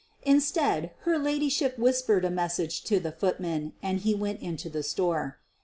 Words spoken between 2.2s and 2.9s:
a mes sage